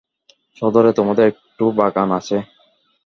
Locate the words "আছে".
2.19-2.37